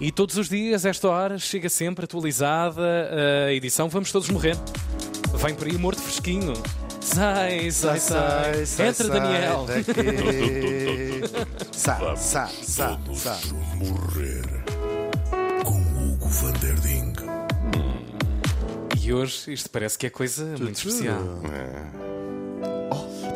E 0.00 0.12
todos 0.12 0.36
os 0.36 0.48
dias, 0.48 0.84
esta 0.84 1.08
hora, 1.08 1.38
chega 1.38 1.68
sempre 1.68 2.04
atualizada 2.04 2.82
a 3.48 3.52
edição 3.52 3.88
Vamos 3.88 4.12
Todos 4.12 4.28
Morrer. 4.30 4.56
Vem 5.34 5.54
por 5.54 5.66
aí 5.66 5.76
morto 5.76 6.00
fresquinho. 6.00 6.52
Sai, 7.00 7.70
sai, 7.72 7.98
sai. 7.98 8.88
Entra, 8.88 9.08
Daniel. 9.08 9.66
Sai, 11.72 12.16
sai, 12.16 12.50
sai, 12.62 12.98
sai. 13.14 13.38
Morrer 13.76 14.44
com 15.64 15.80
Hugo 15.80 16.28
Van 16.28 16.52
Der 16.54 16.74
Ding. 16.80 17.14
E 19.00 19.12
hoje 19.12 19.52
isto 19.52 19.70
parece 19.70 19.96
que 19.96 20.06
é 20.06 20.10
coisa 20.10 20.44
muito 20.44 20.74
especial. 20.76 21.22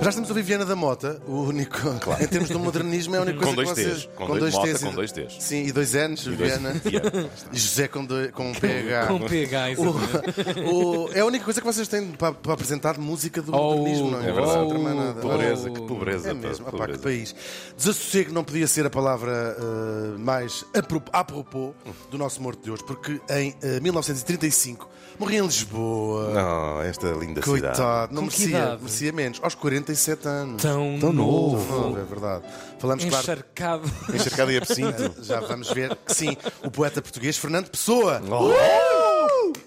Já 0.03 0.09
estamos 0.09 0.29
a 0.29 0.33
ouvir 0.33 0.43
Viana 0.43 0.65
da 0.65 0.75
Mota, 0.75 1.23
o 1.29 1.43
único. 1.45 1.79
Em 2.21 2.27
termos 2.27 2.49
de 2.49 2.57
modernismo, 2.59 3.15
é 3.15 3.19
a 3.19 3.23
única 3.23 3.39
coisa 3.39 3.51
Com 3.55 3.55
dois 3.63 3.69
que 3.69 3.75
vocês. 3.83 3.95
T's. 4.05 4.09
Com 4.17 4.27
dois- 4.39 4.55
Mota 4.55 4.79
com 4.81 4.93
dois 4.95 5.13
T's. 5.13 5.37
Sim, 5.39 5.63
e 5.67 5.71
dois 5.73 5.93
N's, 5.95 6.25
dois- 6.25 6.37
Viana. 6.39 6.73
Viana. 6.85 7.31
E 7.53 7.59
José 7.59 7.87
com, 7.87 8.05
dois, 8.05 8.33
com 8.33 8.51
um 8.51 8.53
PH. 8.55 9.07
Com 9.07 9.21
PH, 9.21 9.71
exatamente. 9.71 10.61
O- 10.73 11.05
o- 11.07 11.13
é 11.13 11.21
a 11.21 11.25
única 11.25 11.45
coisa 11.45 11.61
que 11.61 11.67
vocês 11.67 11.87
têm 11.87 12.09
para, 12.13 12.33
para 12.33 12.53
apresentar 12.53 12.95
de 12.95 13.01
música 13.01 13.41
do 13.41 13.55
Oh, 13.55 13.77
modernismo, 13.77 14.11
não 14.11 14.21
é? 14.21 14.29
é 14.29 14.33
verdade. 14.33 14.79
mais 14.79 14.97
nada. 14.97 15.21
Pobreza, 15.21 15.71
Oh. 15.71 15.73
que 15.73 15.81
pobreza. 15.83 16.31
É 16.31 16.35
mesmo, 16.35 16.69
opá, 16.69 16.89
que 16.89 16.99
país. 16.99 17.35
Desassossego 17.77 18.33
não 18.33 18.43
podia 18.43 18.67
ser 18.67 18.85
a 18.85 18.91
palavra 18.91 19.57
eh, 19.57 20.19
mais 20.19 20.65
apro- 20.75 21.03
apropos 21.13 21.75
do 22.11 22.19
nosso 22.19 22.43
morto 22.43 22.63
de 22.65 22.71
hoje, 22.73 22.83
porque 22.85 23.21
em 23.31 23.55
eh, 23.63 23.79
1935 23.79 24.89
morri 25.19 25.37
em 25.37 25.43
Lisboa. 25.43 26.31
Não, 26.31 26.72
esta 26.93 27.09
linda 27.09 27.43
cidade. 27.43 27.45
Coitado, 27.45 28.15
não 28.15 28.23
merecia, 28.23 28.77
merecia 28.77 29.13
menos. 29.13 29.41
Aos 29.43 29.55
47 29.55 30.29
anos. 30.29 30.63
Tão 30.63 30.99
Tão 31.01 31.13
novo. 31.13 31.73
novo, 31.73 31.99
é 31.99 32.05
verdade. 32.05 32.45
Falamos, 32.79 33.05
claro, 33.05 33.23
Encharcado. 33.25 33.91
Encharcado 34.15 34.53
e 34.53 34.57
absinto. 34.57 35.15
já 35.23 35.41
vamos 35.41 35.71
ver 35.71 35.97
que 36.07 36.15
sim, 36.15 36.37
o 36.65 36.71
poeta 36.71 37.03
português 37.03 37.37
Fernando 37.37 37.69
Pessoa. 37.69 38.21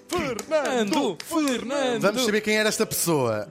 Fernando! 0.08 1.18
Fernando! 1.28 2.02
Vamos 2.02 2.24
saber 2.26 2.42
quem 2.42 2.58
era 2.58 2.70
esta 2.70 2.86
pessoa. 2.86 3.48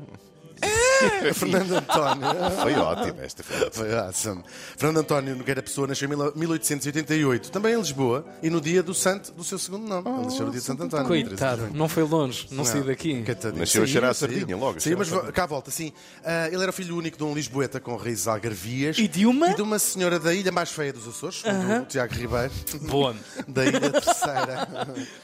Fernando 1.34 1.76
António. 1.76 2.26
Foi 2.62 2.74
ótimo 2.74 3.20
esta 3.20 3.42
foi. 3.42 3.70
Foi 3.70 3.94
awesome. 3.98 4.42
Fernando 4.76 4.98
António 4.98 5.36
Nogueira 5.36 5.62
Pessoa 5.62 5.86
nasceu 5.86 6.08
em 6.08 6.38
1888, 6.38 7.50
também 7.50 7.74
em 7.74 7.78
Lisboa, 7.78 8.24
e 8.42 8.50
no 8.50 8.60
dia 8.60 8.82
do 8.82 8.94
santo 8.94 9.32
do 9.32 9.44
seu 9.44 9.58
segundo 9.58 9.86
nome. 9.86 10.08
Ele 10.08 10.24
nasceu 10.26 10.46
no 10.46 10.50
dia 10.50 10.60
de 10.60 10.66
Santo 10.66 10.82
António. 10.82 11.06
13 11.06 11.22
de 11.22 11.28
Coitado, 11.30 11.70
não 11.74 11.88
foi 11.88 12.02
longe, 12.02 12.46
não, 12.50 12.64
saiu 12.64 12.84
daqui. 12.84 13.22
Coitadinho. 13.24 13.60
Nasceu 13.60 13.82
a 13.82 13.86
cheirar 13.86 14.10
a 14.10 14.14
sardinha 14.14 14.56
logo, 14.56 14.78
a 14.78 14.96
mas 14.96 15.10
cá 15.32 15.44
à 15.44 15.46
volta, 15.46 15.70
sim. 15.70 15.92
Ah, 16.24 16.48
ele 16.50 16.62
era 16.62 16.72
filho 16.72 16.96
único 16.96 17.16
de 17.16 17.24
um 17.24 17.34
Lisboeta 17.34 17.80
com 17.80 17.96
raízes 17.96 18.26
algarvias. 18.28 18.98
E 18.98 19.08
de 19.08 19.26
uma? 19.26 19.50
E 19.50 19.54
de 19.54 19.62
uma 19.62 19.78
senhora 19.78 20.18
da 20.18 20.32
ilha 20.32 20.52
mais 20.52 20.70
feia 20.70 20.92
dos 20.92 21.06
Açores, 21.06 21.40
segundo 21.40 21.82
o 21.82 21.86
Tiago 21.86 22.14
Ribeiro. 22.14 22.52
Boa. 22.82 23.14
Da 23.46 23.64
ilha 23.64 23.90
terceira. 23.90 24.68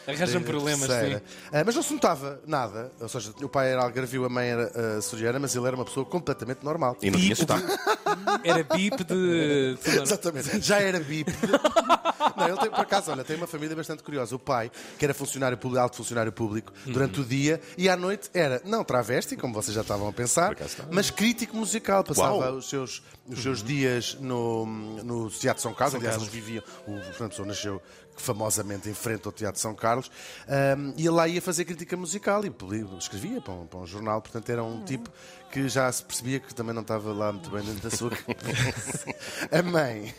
Arranjam 0.06 0.42
problemas, 0.42 0.86
terceira. 0.88 1.18
sim. 1.18 1.48
Ah, 1.52 1.62
mas 1.64 1.74
não 1.74 1.82
se 1.82 1.92
notava 1.92 2.40
nada. 2.46 2.92
Ou 3.00 3.08
seja, 3.08 3.32
o 3.42 3.48
pai 3.48 3.72
era 3.72 3.82
algarvio, 3.82 4.24
a 4.24 4.28
mãe 4.28 4.48
era 4.48 4.98
açoriana, 4.98 5.38
mas 5.38 5.54
ele 5.56 5.59
era 5.66 5.76
uma 5.76 5.84
pessoa 5.84 6.04
completamente 6.06 6.64
normal. 6.64 6.96
E 7.02 7.10
não 7.10 7.18
tinha 7.18 7.36
sotaque. 7.36 7.66
Era 8.44 8.64
bip 8.64 9.04
de. 9.04 9.78
Exatamente. 10.02 10.60
Já 10.60 10.80
era 10.80 10.98
bip. 10.98 11.30
Não, 12.36 12.48
ele 12.48 12.56
tem, 12.58 12.70
por 12.70 12.80
acaso, 12.80 13.10
olha, 13.10 13.24
tem 13.24 13.36
uma 13.36 13.46
família 13.46 13.74
bastante 13.74 14.02
curiosa. 14.02 14.34
O 14.34 14.38
pai, 14.38 14.70
que 14.98 15.04
era 15.04 15.12
funcionário 15.12 15.56
público, 15.56 15.82
alto 15.82 15.96
funcionário 15.96 16.32
público, 16.32 16.72
durante 16.86 17.20
o 17.20 17.24
dia 17.24 17.60
e 17.76 17.88
à 17.88 17.96
noite 17.96 18.30
era, 18.32 18.60
não 18.64 18.84
travesti, 18.84 19.36
como 19.36 19.54
vocês 19.54 19.74
já 19.74 19.80
estavam 19.82 20.08
a 20.08 20.12
pensar, 20.12 20.52
está. 20.60 20.84
mas 20.90 21.10
crítico 21.10 21.56
musical. 21.56 22.04
Passava 22.04 22.34
Uau. 22.34 22.54
os 22.56 22.68
seus, 22.68 23.02
os 23.26 23.42
seus 23.42 23.62
dias 23.62 24.16
no, 24.20 24.66
no 24.66 25.30
Teatro 25.30 25.62
São 25.62 25.74
Carlos. 25.74 25.96
Aliás, 25.96 26.16
eles 26.16 26.28
viviam. 26.28 26.62
O 26.86 26.98
Fernando 27.00 27.30
Pessoa 27.30 27.48
nasceu 27.48 27.82
famosamente 28.20 28.88
em 28.88 28.94
frente 28.94 29.26
ao 29.26 29.32
Teatro 29.32 29.60
São 29.60 29.74
Carlos. 29.74 30.10
ahm, 30.48 30.92
e 30.96 31.00
ele 31.02 31.10
lá 31.10 31.26
ia 31.28 31.40
fazer 31.42 31.64
crítica 31.64 31.96
musical 31.96 32.44
e 32.44 32.50
escrevia 32.98 33.40
para 33.40 33.52
um, 33.52 33.66
para 33.66 33.78
um 33.80 33.86
jornal. 33.86 34.20
Portanto, 34.20 34.48
era 34.50 34.62
um 34.62 34.84
tipo 34.84 35.10
que 35.50 35.68
já 35.68 35.90
se 35.90 36.04
percebia 36.04 36.38
que 36.38 36.54
também 36.54 36.72
não 36.72 36.82
estava 36.82 37.12
lá 37.12 37.32
muito 37.32 37.50
bem 37.50 37.62
dentro 37.64 37.90
da 37.90 37.96
sua 37.96 38.10
cabeça. 38.10 39.04
A 39.50 39.62
mãe. 39.62 40.14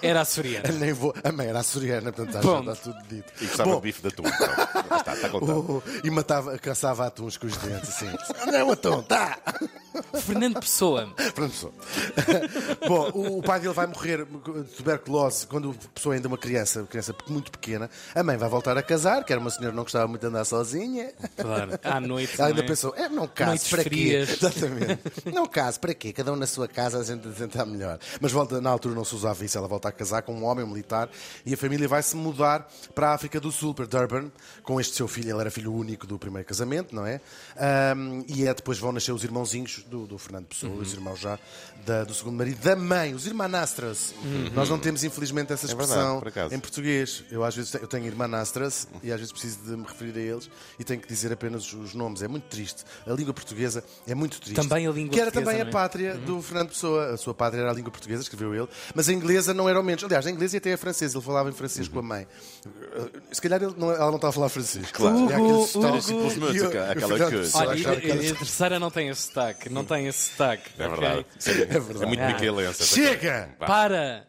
Era 0.00 0.22
açoriana. 0.22 0.68
Nem 0.72 0.92
vou. 0.94 1.14
A 1.22 1.30
mãe 1.30 1.46
era 1.48 1.60
açoriana, 1.60 2.10
portanto 2.12 2.42
já 2.42 2.58
está 2.60 2.74
tudo 2.76 3.02
dito. 3.08 3.32
E 3.42 3.46
gostava 3.46 3.70
Bom, 3.70 3.76
de 3.76 3.82
bife 3.82 4.00
de 4.02 4.08
atum. 4.08 4.22
Pronto, 4.22 4.94
Está, 4.96 5.14
está 5.14 5.28
contado. 5.30 5.58
o- 5.58 5.82
e 6.04 6.10
matava, 6.10 6.58
caçava 6.58 7.06
atuns 7.06 7.36
com 7.36 7.46
os 7.46 7.56
dentes, 7.58 7.90
assim. 7.90 8.08
Onde 8.46 8.56
é 8.56 8.64
o 8.64 8.72
atum? 8.72 9.02
Tá! 9.02 9.38
Fernando 10.20 10.60
Pessoa. 10.60 11.12
Pronto, 11.34 11.54
sou. 11.54 11.74
Bom, 12.86 13.10
o, 13.14 13.38
o 13.38 13.42
pai 13.42 13.60
dele 13.60 13.74
vai 13.74 13.86
morrer 13.86 14.24
de 14.24 14.70
tuberculose 14.76 15.46
quando 15.46 15.70
a 15.70 15.88
pessoa 15.94 16.14
ainda 16.14 16.26
é 16.26 16.28
uma 16.28 16.38
criança, 16.38 16.80
uma 16.80 16.86
criança 16.86 17.14
muito 17.28 17.50
pequena. 17.50 17.90
A 18.14 18.22
mãe 18.22 18.36
vai 18.36 18.48
voltar 18.48 18.76
a 18.76 18.82
casar, 18.82 19.24
que 19.24 19.32
era 19.32 19.40
uma 19.40 19.50
senhora 19.50 19.70
que 19.70 19.76
não 19.76 19.82
gostava 19.82 20.06
muito 20.06 20.20
de 20.20 20.26
andar 20.28 20.44
sozinha. 20.44 21.12
Claro. 21.36 21.78
À 21.82 22.00
noite. 22.00 22.34
Ela 22.38 22.48
ainda 22.48 22.62
é? 22.62 22.66
pensou, 22.66 22.94
é, 22.96 23.08
não 23.08 23.26
case, 23.26 23.48
Noites 23.48 23.68
para 23.68 23.82
frias. 23.82 24.28
quê? 24.28 24.46
Exatamente. 24.46 25.00
Não 25.32 25.46
case, 25.46 25.78
para 25.78 25.94
quê? 25.94 26.12
Cada 26.12 26.32
um 26.32 26.36
na 26.36 26.46
sua 26.46 26.68
casa, 26.68 26.98
a 26.98 27.04
gente 27.04 27.28
tentar 27.28 27.64
melhor. 27.66 27.98
Mas 28.20 28.32
volta, 28.32 28.60
na 28.60 28.70
altura 28.70 28.94
não 28.94 29.04
se 29.04 29.14
usava 29.14 29.44
isso, 29.44 29.56
ela 29.56 29.68
volta 29.68 29.88
a 29.88 29.92
casar 29.92 30.22
com 30.22 30.34
um 30.34 30.44
homem 30.44 30.66
militar 30.66 31.08
e 31.44 31.54
a 31.54 31.56
família 31.56 31.88
vai 31.88 32.02
se 32.02 32.16
mudar 32.16 32.68
para 32.94 33.10
a 33.10 33.14
África 33.14 33.40
do 33.40 33.50
Sul, 33.50 33.74
para 33.74 33.86
Durban, 33.86 34.30
com 34.62 34.80
este 34.80 34.94
seu 34.96 35.08
filho, 35.08 35.30
ele 35.30 35.40
era 35.40 35.50
filho 35.50 35.72
único 35.72 36.06
do 36.06 36.18
primeiro 36.18 36.46
casamento, 36.46 36.94
não 36.94 37.06
é? 37.06 37.20
Ahm, 37.56 38.24
e 38.28 38.46
é 38.46 38.54
depois 38.54 38.78
vão 38.78 38.92
nascer 38.92 39.12
os 39.12 39.24
irmãozinhos 39.24 39.84
do, 39.88 40.06
do 40.06 40.18
Fernando 40.18 40.46
Pessoa, 40.46 40.72
Uhum. 40.72 40.80
os 40.80 40.92
irmãos 40.92 41.18
já 41.20 41.38
da- 41.84 42.04
do 42.04 42.12
segundo 42.14 42.36
marido, 42.36 42.58
da 42.62 42.74
mãe, 42.76 43.14
os 43.14 43.26
irmanastras. 43.26 44.14
Nós 44.54 44.68
não 44.68 44.78
temos, 44.78 45.04
infelizmente, 45.04 45.52
essa 45.52 45.66
Uhum. 45.66 45.72
É 45.72 45.76
verdade, 45.76 46.00
expressão 46.00 46.46
por 46.48 46.54
em 46.54 46.58
português. 46.58 47.24
Eu 47.30 47.44
às 47.44 47.54
vezes 47.54 47.70
tenho, 47.70 47.84
eu 47.84 47.88
tenho 47.88 48.06
irmanastras 48.06 48.88
e 49.02 49.12
às 49.12 49.18
vezes 49.18 49.32
preciso 49.32 49.58
de 49.64 49.76
me 49.76 49.84
referir 49.84 50.16
a 50.18 50.20
eles 50.20 50.50
e 50.78 50.84
tenho 50.84 51.00
que 51.00 51.08
dizer 51.08 51.32
apenas 51.32 51.72
os 51.72 51.94
nomes. 51.94 52.22
É 52.22 52.28
muito 52.28 52.44
triste. 52.48 52.84
A 53.06 53.12
língua 53.12 53.32
portuguesa 53.32 53.84
é 54.06 54.14
muito 54.14 54.40
triste. 54.40 54.56
Também 54.56 54.86
a 54.86 54.90
língua 54.90 55.12
Que 55.14 55.20
era 55.20 55.30
também 55.30 55.56
a 55.56 55.60
é? 55.60 55.64
pátria 55.64 56.14
do 56.16 56.40
Fernando 56.42 56.68
Pessoa. 56.70 57.14
A 57.14 57.16
sua 57.16 57.34
pátria 57.34 57.60
era 57.60 57.70
a 57.70 57.74
língua 57.74 57.90
portuguesa, 57.90 58.22
escreveu 58.22 58.54
ele, 58.54 58.68
mas 58.94 59.08
a 59.08 59.12
inglesa 59.12 59.54
não 59.54 59.68
era 59.68 59.80
o 59.80 59.82
menos. 59.84 60.02
Aliás, 60.04 60.26
a 60.26 60.30
inglesa 60.30 60.56
e 60.56 60.58
até 60.58 60.72
a 60.72 60.78
francesa. 60.78 61.16
Ele 61.18 61.24
falava 61.24 61.48
em 61.48 61.52
francês 61.52 61.88
com 61.88 61.98
a 61.98 62.02
mãe. 62.02 62.26
Se 63.32 63.40
calhar 63.40 63.62
ele 63.62 63.74
não- 63.76 63.90
ela 63.90 64.06
não 64.08 64.16
estava 64.16 64.30
a 64.30 64.32
falar 64.32 64.48
francês. 64.48 64.90
Claro. 64.90 65.16
E 65.18 65.22
Hugo. 65.22 65.68
Hugo. 65.74 66.02
Simplesmente 66.02 66.56
E 66.56 66.60
o- 66.62 66.66
aquela- 66.68 66.88
o 66.88 66.90
aquela 66.90 67.08
Fernando 67.08 67.30
que- 67.30 67.36
Pessoa 67.38 67.62
Olha, 67.64 67.72
achava 67.74 67.94
e, 67.96 68.00
que 68.00 68.10
era- 68.10 68.22
e 68.22 68.30
a 68.30 68.34
terceira 68.34 68.78
não 68.80 68.90
tem 68.90 69.08
esse 69.08 69.22
sotaque. 69.22 69.68
Não 69.76 69.84
tem 69.84 70.06
esse 70.06 70.30
sotaque. 70.30 70.70
É 70.78 70.88
verdade. 70.88 71.26
É 71.46 71.50
verdade. 71.80 72.02
É 72.02 72.06
muito 72.06 72.22
Ah. 72.22 72.72
Chega! 72.72 73.50
Vá. 73.58 73.66
Para! 73.66 74.26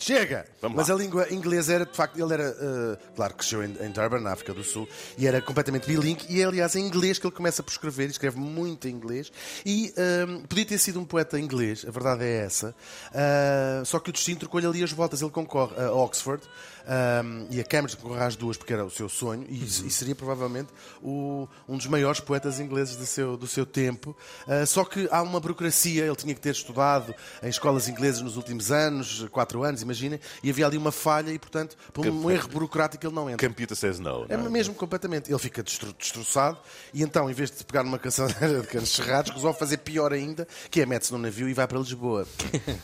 Chega! 0.00 0.46
Vamos 0.62 0.76
Mas 0.76 0.88
lá. 0.88 0.94
a 0.94 0.98
língua 0.98 1.26
inglesa 1.32 1.72
era, 1.74 1.84
de 1.84 1.92
facto, 1.96 2.16
ele 2.22 2.32
era, 2.32 2.44
eh, 2.44 2.98
claro, 3.16 3.34
cresceu 3.34 3.64
em, 3.64 3.76
em 3.80 3.90
Durban, 3.90 4.20
na 4.20 4.30
África 4.32 4.54
do 4.54 4.62
Sul, 4.62 4.88
e 5.18 5.26
era 5.26 5.42
completamente 5.42 5.88
bilingue, 5.88 6.24
e 6.28 6.40
é, 6.40 6.44
aliás, 6.44 6.76
em 6.76 6.86
inglês 6.86 7.18
que 7.18 7.26
ele 7.26 7.34
começa 7.34 7.64
por 7.64 7.72
escrever, 7.72 8.06
e 8.06 8.10
escreve 8.12 8.38
muito 8.38 8.86
em 8.86 8.92
inglês, 8.92 9.32
e 9.66 9.92
ehm, 9.96 10.42
podia 10.42 10.64
ter 10.64 10.78
sido 10.78 11.00
um 11.00 11.04
poeta 11.04 11.36
inglês, 11.40 11.84
a 11.84 11.90
verdade 11.90 12.22
é 12.22 12.44
essa, 12.44 12.76
Ah, 13.12 13.82
só 13.84 13.98
que 13.98 14.10
o 14.10 14.12
destino 14.12 14.38
trocou-lhe 14.38 14.66
ali 14.68 14.84
as 14.84 14.92
voltas, 14.92 15.20
ele 15.20 15.32
concorre 15.32 15.74
a 15.82 15.90
Oxford, 15.92 16.44
ahm, 16.88 17.46
e 17.50 17.60
a 17.60 17.64
Cambridge 17.64 17.96
concorre 17.96 18.24
às 18.24 18.34
duas, 18.34 18.56
porque 18.56 18.72
era 18.72 18.84
o 18.84 18.90
seu 18.90 19.08
sonho, 19.08 19.44
e, 19.48 19.62
e 19.62 19.90
seria 19.90 20.14
provavelmente 20.14 20.70
o- 21.02 21.46
um 21.68 21.76
dos 21.76 21.86
maiores 21.86 22.18
poetas 22.20 22.58
ingleses 22.58 22.96
do 22.96 23.04
seu, 23.06 23.36
do 23.36 23.46
seu 23.46 23.66
tempo, 23.66 24.16
Ah, 24.46 24.64
só 24.64 24.84
que 24.84 25.06
há 25.10 25.20
uma 25.22 25.38
burocracia, 25.38 26.04
ele 26.06 26.16
tinha 26.16 26.34
que 26.34 26.40
ter 26.40 26.50
estudado 26.52 27.14
em 27.42 27.48
escolas 27.48 27.86
inglesas 27.88 28.22
nos 28.22 28.36
últimos 28.36 28.72
anos, 28.72 29.26
quatro 29.30 29.62
anos, 29.62 29.82
imaginem, 29.82 30.18
e 30.42 30.48
havia 30.50 30.66
ali 30.66 30.78
uma 30.78 30.90
falha 30.90 31.30
e, 31.30 31.38
portanto, 31.38 31.76
por 31.92 32.06
um 32.06 32.30
erro 32.30 32.48
burocrático 32.48 33.06
ele 33.06 33.14
não 33.14 33.28
entra. 33.28 33.46
Computer 33.46 33.76
says 33.76 33.98
no. 33.98 34.24
É 34.28 34.36
não 34.36 34.46
é? 34.46 34.48
mesmo 34.48 34.74
completamente. 34.74 35.30
Ele 35.30 35.38
fica 35.38 35.62
destro- 35.62 35.92
destroçado 35.92 36.58
e 36.94 37.02
então, 37.02 37.28
em 37.30 37.34
vez 37.34 37.50
de 37.50 37.62
pegar 37.64 37.82
numa 37.82 37.98
canção 37.98 38.26
de 38.28 38.66
canos 38.68 38.88
cerrados, 38.94 39.30
resolve 39.32 39.58
fazer 39.58 39.78
pior 39.78 40.12
ainda, 40.12 40.48
que 40.70 40.80
é 40.80 40.86
mete-se 40.86 41.12
num 41.12 41.18
navio 41.18 41.48
e 41.48 41.52
vai 41.54 41.66
para 41.66 41.78
Lisboa. 41.78 42.26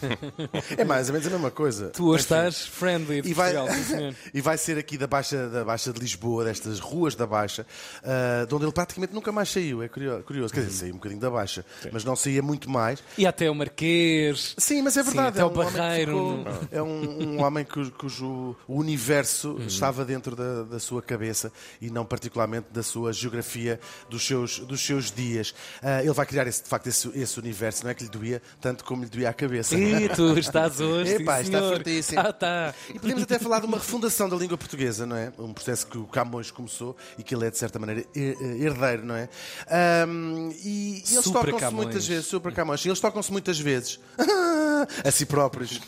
é 0.77 0.85
mais 0.85 1.09
ou 1.09 1.13
menos 1.15 1.27
a 1.27 1.31
mesma 1.31 1.51
coisa. 1.51 1.89
Tu 1.89 2.07
hoje 2.07 2.23
estás 2.25 2.67
friendly 2.67 3.23
de 3.23 3.31
E 3.31 3.35
vai, 3.35 3.55
Portugal, 3.55 3.77
senhor. 3.97 4.15
e 4.33 4.41
vai 4.41 4.59
ser 4.59 4.79
aqui 4.79 4.97
da 4.99 5.07
Baixa, 5.07 5.49
da 5.49 5.65
Baixa 5.65 5.93
de 5.93 6.01
Lisboa, 6.01 6.45
destas 6.45 6.79
ruas 6.81 7.15
da 7.15 7.27
Baixa, 7.27 7.67
ah, 8.03 8.45
de 8.47 8.55
onde 8.55 8.65
ele 8.65 8.73
praticamente 8.73 9.13
nunca 9.15 9.31
mais 9.33 9.51
saiu. 9.51 9.83
É 9.83 9.89
curio- 9.89 10.23
curioso. 10.25 10.53
Quer 10.53 10.61
dizer, 10.65 10.79
saiu 10.79 10.93
um 10.95 10.97
bocadinho 10.97 11.21
da 11.21 11.31
Baixa, 11.31 11.65
mas 11.93 12.05
não 12.05 12.15
saía 12.17 12.43
muito 12.43 12.69
mais. 12.71 13.03
E 13.19 13.27
até 13.27 13.51
o 13.51 13.55
Marquês. 13.55 14.55
Sim, 14.59 14.83
mas 14.83 14.97
é 14.97 15.03
Sim, 15.03 15.11
verdade. 15.11 15.29
até 15.29 15.41
é 15.41 15.45
o 15.45 15.49
um 15.49 15.51
que 15.51 15.57
Barreiro, 15.79 16.45
ficou- 16.45 16.69
É 16.73 16.83
um, 16.83 17.23
um 17.37 17.43
homem 17.43 17.65
cujo, 17.65 17.91
cujo 17.93 18.57
o 18.67 18.79
universo 18.79 19.57
estava 19.67 20.05
dentro 20.05 20.35
da, 20.37 20.63
da 20.65 20.79
sua 20.79 21.03
cabeça 21.03 21.53
e 21.81 21.91
não 21.91 22.05
particularmente 22.05 22.67
da 22.73 22.83
sua 22.83 23.13
geografia 23.13 23.79
dos 24.09 24.27
seus, 24.27 24.59
dos 24.61 24.85
seus 24.85 25.11
dias. 25.11 25.55
Ah, 25.83 26.01
ele 26.03 26.13
vai 26.13 26.27
criar 26.27 26.47
esse, 26.47 26.63
de 26.63 26.69
facto 26.69 26.87
esse, 26.87 27.09
esse 27.19 27.39
universo, 27.39 27.85
não 27.85 27.91
é 27.91 27.95
que 27.95 28.05
lhe 28.05 28.11
doía 28.11 28.43
tanto 28.61 28.85
como 28.85 29.03
lhe 29.05 29.09
doía 29.11 29.29
a 29.31 29.33
cabeça. 29.33 29.77
E 29.77 30.09
tu 30.09 30.39
estás 30.39 30.81
hoje. 30.81 31.15
Epá, 31.23 31.39
sim, 31.39 31.45
está 31.45 31.61
fortíssimo. 31.61 32.21
Ah, 32.21 32.33
tá. 32.33 32.75
E 32.91 32.99
podemos 32.99 33.23
até 33.23 33.39
falar 33.39 33.61
de 33.61 33.67
uma 33.67 33.79
refundação 33.85 34.29
da 34.29 34.37
língua 34.37 34.57
portuguesa, 34.57 35.05
não 35.07 35.15
é? 35.17 35.31
Um 35.39 35.53
processo 35.53 35.87
que 35.87 35.99
o 35.99 36.07
Camões 36.07 36.51
começou 36.51 36.97
e 37.19 37.23
que 37.23 37.35
ele 37.35 37.47
é, 37.47 37.51
de 37.51 37.59
certa 37.59 37.79
maneira, 37.79 38.05
her- 38.15 38.37
herdeiro, 38.63 39.05
não 39.05 39.15
é? 39.15 39.29
Ahm, 39.69 40.51
e, 40.65 41.03
e 41.07 41.13
eles 41.13 41.25
tocam-se 41.25 41.75
muitas 41.75 42.07
vezes, 42.07 42.27
super 42.27 42.53
Camões, 42.53 42.85
e 42.85 42.89
eles 42.89 43.01
tocam-se 43.01 43.31
muitas 43.31 43.59
vezes 43.59 44.01
a 45.05 45.11
si 45.11 45.27
próprios. 45.27 45.81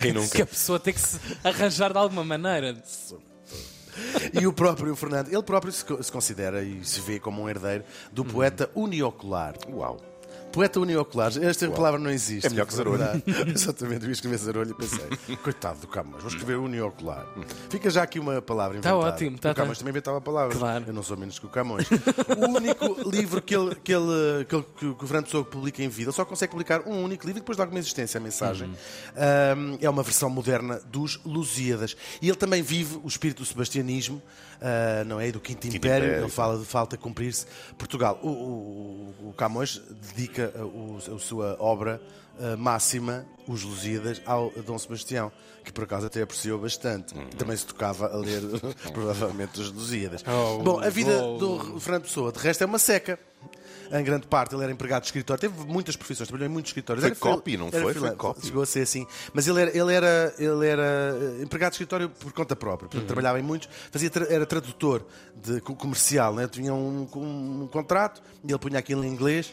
Quem 0.00 0.12
nunca? 0.12 0.34
Que 0.36 0.42
a 0.42 0.46
pessoa 0.46 0.80
tem 0.80 0.94
que 0.94 1.00
se 1.00 1.18
arranjar 1.44 1.92
de 1.92 1.98
alguma 1.98 2.24
maneira. 2.24 2.82
E 4.32 4.46
o 4.46 4.52
próprio 4.52 4.96
Fernando, 4.96 5.28
ele 5.28 5.42
próprio 5.42 5.70
se, 5.72 5.84
co- 5.84 6.02
se 6.02 6.10
considera 6.10 6.62
e 6.62 6.82
se 6.84 7.00
vê 7.00 7.20
como 7.20 7.42
um 7.42 7.48
herdeiro 7.48 7.84
do 8.10 8.24
poeta 8.24 8.70
uniocular. 8.74 9.54
Uau. 9.68 10.00
Poeta 10.52 10.78
uniocular, 10.80 11.32
esta 11.42 11.70
palavra 11.70 11.98
não 11.98 12.10
existe. 12.10 12.46
É 12.46 12.50
melhor 12.50 12.66
que 12.66 12.74
zarolho. 12.74 12.98
Verdade. 12.98 13.22
Exatamente, 13.54 14.02
eu 14.02 14.08
ia 14.08 14.12
escrever 14.12 14.36
zarolho 14.38 14.70
e 14.70 14.74
pensei, 14.74 15.36
coitado 15.36 15.80
do 15.80 15.86
Camões, 15.86 16.20
vou 16.22 16.28
escrever 16.28 16.56
uniocular. 16.58 17.26
Fica 17.70 17.88
já 17.90 18.02
aqui 18.02 18.18
uma 18.20 18.40
palavra 18.42 18.80
Tá 18.80 18.90
inventada. 18.90 19.14
ótimo, 19.14 19.38
tá, 19.38 19.50
o 19.52 19.54
Camões 19.54 19.78
tá. 19.78 19.82
também 19.82 19.90
inventava 19.92 20.20
palavras. 20.20 20.58
Claro. 20.58 20.84
Eu 20.86 20.92
não 20.92 21.02
sou 21.02 21.16
menos 21.16 21.38
que 21.38 21.46
o 21.46 21.48
Camões. 21.48 21.86
o 21.90 22.48
único 22.54 23.10
livro 23.10 23.40
que, 23.40 23.54
ele, 23.56 23.74
que, 23.76 23.92
ele, 23.92 24.44
que, 24.46 24.54
ele- 24.54 24.66
que 24.78 24.86
o 24.86 24.96
Fernando 25.06 25.24
Pessoa 25.24 25.44
publica 25.44 25.82
em 25.82 25.88
vida, 25.88 26.10
ele 26.10 26.16
só 26.16 26.24
consegue 26.24 26.50
publicar 26.52 26.86
um 26.86 27.02
único 27.02 27.24
livro 27.26 27.38
e 27.38 27.40
depois 27.40 27.56
de 27.56 27.62
alguma 27.62 27.78
existência 27.78 28.18
a 28.18 28.20
mensagem. 28.22 28.68
Uhum. 28.68 28.74
Ahm, 29.16 29.78
é 29.80 29.88
uma 29.88 30.02
versão 30.02 30.28
moderna 30.30 30.80
dos 30.90 31.20
Lusíadas. 31.24 31.96
E 32.20 32.28
ele 32.28 32.36
também 32.36 32.62
vive 32.62 33.00
o 33.02 33.08
espírito 33.08 33.38
do 33.42 33.46
sebastianismo, 33.46 34.22
ah, 34.62 35.04
não 35.04 35.18
é? 35.20 35.28
E 35.28 35.32
do 35.32 35.40
Quinto, 35.40 35.66
Império. 35.66 36.06
Império. 36.06 36.22
Ele 36.24 36.30
fala 36.30 36.58
de 36.58 36.64
falta 36.64 36.96
cumprir-se 36.96 37.46
Portugal. 37.76 38.18
O, 38.22 38.28
o- 38.28 39.28
o 39.30 39.32
Camões 39.34 39.80
dedica 40.14 40.52
uh, 40.56 40.62
o- 40.64 40.98
a 41.16 41.18
sua 41.18 41.56
obra 41.58 42.00
uh, 42.38 42.56
máxima, 42.56 43.26
Os 43.46 43.62
Lusíadas, 43.64 44.22
ao 44.24 44.50
Dom 44.64 44.78
Sebastião, 44.78 45.30
que 45.64 45.72
por 45.72 45.84
acaso 45.84 46.06
até 46.06 46.22
apreciou 46.22 46.58
bastante. 46.58 47.14
Também 47.36 47.56
se 47.56 47.66
tocava 47.66 48.06
a 48.06 48.16
ler, 48.16 48.40
provavelmente, 48.92 49.60
os 49.60 49.70
Lusíadas. 49.72 50.24
Oh, 50.26 50.58
Bom, 50.62 50.80
a 50.80 50.88
vida 50.88 51.22
oh. 51.24 51.38
do 51.38 51.80
Fernando 51.80 52.02
Pessoa, 52.02 52.30
de 52.32 52.38
resto, 52.38 52.62
é 52.62 52.66
uma 52.66 52.78
seca. 52.78 53.18
Em 53.92 54.02
grande 54.02 54.26
parte, 54.26 54.54
ele 54.54 54.62
era 54.62 54.72
empregado 54.72 55.02
de 55.02 55.08
escritório, 55.08 55.38
teve 55.40 55.54
muitas 55.66 55.94
profissões, 55.96 56.26
trabalhou 56.26 56.48
em 56.50 56.52
muitos 56.52 56.70
escritórios. 56.70 57.02
Foi 57.04 57.10
Era 57.10 57.18
copy, 57.20 57.56
não 57.58 57.70
foi? 57.70 57.92
Foi 57.94 58.10
copy. 58.16 58.46
Chegou 58.46 58.62
a 58.62 58.66
ser 58.66 58.80
assim. 58.80 59.06
Mas 59.34 59.46
ele 59.46 59.60
era, 59.60 59.76
ele 59.76 59.92
era, 59.92 60.34
ele 60.38 60.66
era 60.66 60.82
eh, 61.38 61.42
empregado 61.42 61.72
de 61.72 61.74
escritório 61.74 62.08
por 62.08 62.32
conta 62.32 62.56
própria. 62.56 62.86
Uhum. 62.86 62.90
Portanto, 62.90 63.06
trabalhava 63.06 63.38
em 63.38 63.42
muitos. 63.42 63.68
Fazia, 63.90 64.10
era 64.30 64.46
tradutor 64.46 65.04
de 65.36 65.60
co- 65.60 65.74
comercial. 65.74 66.34
Né? 66.34 66.48
Tinha 66.48 66.72
um, 66.72 67.06
um- 67.14 67.62
um 67.64 67.68
contrato 67.68 68.22
e 68.42 68.50
ele 68.50 68.58
punha 68.58 68.78
aquilo 68.78 69.04
em 69.04 69.08
inglês. 69.08 69.52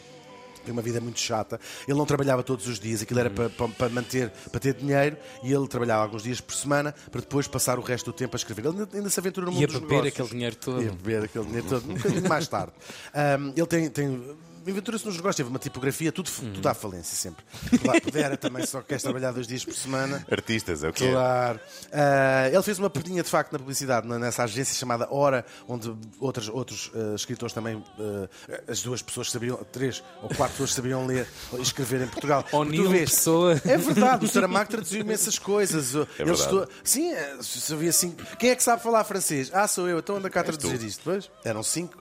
Tem 0.64 0.72
uma 0.72 0.82
vida 0.82 1.00
muito 1.00 1.18
chata. 1.20 1.58
Ele 1.86 1.96
não 1.96 2.06
trabalhava 2.06 2.42
todos 2.42 2.66
os 2.66 2.78
dias, 2.78 3.02
aquilo 3.02 3.20
era 3.20 3.30
para, 3.30 3.48
para, 3.50 3.68
para 3.68 3.88
manter, 3.88 4.30
para 4.50 4.60
ter 4.60 4.74
dinheiro, 4.74 5.16
e 5.42 5.52
ele 5.52 5.66
trabalhava 5.66 6.02
alguns 6.02 6.22
dias 6.22 6.40
por 6.40 6.54
semana 6.54 6.94
para 7.10 7.20
depois 7.20 7.46
passar 7.48 7.78
o 7.78 7.82
resto 7.82 8.06
do 8.06 8.12
tempo 8.12 8.36
a 8.36 8.38
escrever. 8.38 8.66
Ele 8.66 8.86
ainda, 8.94 9.10
se 9.10 9.18
aventura 9.20 9.46
no 9.46 9.52
mundo 9.52 9.60
Ia 9.60 9.66
dos 9.66 9.76
beber 9.76 10.02
negócios. 10.02 10.14
aquele 10.14 10.28
dinheiro 10.30 10.56
todo. 10.56 10.82
Ia 10.82 10.90
beber 10.92 11.24
aquele 11.24 11.44
dinheiro 11.46 11.68
todo, 11.68 11.90
um 11.90 11.94
bocadinho 11.94 12.28
mais 12.28 12.48
tarde. 12.48 12.72
Ahm, 13.14 13.52
ele 13.56 13.66
tem. 13.66 13.88
tem 13.90 14.49
Aventura-se 14.68 15.04
nos 15.06 15.16
negócios, 15.16 15.36
teve 15.36 15.48
uma 15.48 15.58
tipografia, 15.58 16.12
tudo, 16.12 16.30
tudo 16.30 16.66
à 16.68 16.74
falência 16.74 17.16
sempre. 17.16 17.44
Lá 17.84 18.00
pudera 18.00 18.36
também, 18.36 18.64
só 18.66 18.80
queres 18.82 19.02
trabalhar 19.02 19.32
dois 19.32 19.46
dias 19.46 19.64
por 19.64 19.74
semana. 19.74 20.24
Artistas, 20.30 20.84
é 20.84 20.88
o 20.88 20.92
que 20.92 21.04
é. 21.04 21.10
Claro. 21.12 21.60
Ah, 21.92 22.48
ele 22.52 22.62
fez 22.62 22.78
uma 22.78 22.90
perninha 22.90 23.22
de 23.22 23.28
facto 23.30 23.52
na 23.52 23.58
publicidade, 23.58 24.06
nessa 24.06 24.44
agência 24.44 24.74
chamada 24.74 25.08
Hora, 25.10 25.44
onde 25.68 25.92
outros, 26.18 26.48
outros 26.48 26.90
ah, 26.94 27.14
escritores 27.14 27.52
também, 27.54 27.82
ah, 27.98 28.28
as 28.68 28.82
duas 28.82 29.02
pessoas 29.02 29.30
sabiam, 29.30 29.56
três 29.72 30.02
ou 30.22 30.28
quatro 30.28 30.52
pessoas 30.52 30.74
sabiam 30.74 31.06
ler 31.06 31.26
e 31.58 31.62
escrever 31.62 32.02
em 32.02 32.08
Portugal. 32.08 32.44
Ou 32.52 32.64
nenhuma 32.64 32.90
pessoa. 32.98 33.60
É 33.64 33.76
verdade, 33.76 34.24
o 34.24 34.28
Saramago 34.28 34.70
traduziu 34.70 35.00
imensas 35.00 35.38
coisas. 35.38 35.94
Ele 35.94 36.06
verdade. 36.18 36.40
estou- 36.40 36.68
Sim, 36.84 37.12
é, 37.12 37.36
se 37.40 37.72
havia 37.72 37.92
cinco. 37.92 38.22
Quem 38.36 38.50
é 38.50 38.56
que 38.56 38.62
sabe 38.62 38.82
falar 38.82 39.04
francês? 39.04 39.50
Ah, 39.54 39.66
sou 39.66 39.88
eu, 39.88 39.98
então 40.00 40.16
anda 40.16 40.28
cá 40.28 40.40
a 40.40 40.44
traduzir 40.44 40.78
tu. 40.78 40.84
isto. 40.84 41.00
Pois, 41.04 41.30
eram 41.44 41.62
cinco. 41.62 41.96